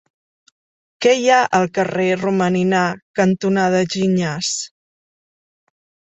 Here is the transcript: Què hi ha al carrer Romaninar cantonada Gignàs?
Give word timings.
Què 1.05 1.11
hi 1.17 1.27
ha 1.33 1.41
al 1.57 1.69
carrer 1.79 2.07
Romaninar 2.21 2.81
cantonada 3.21 3.83
Gignàs? 3.93 4.57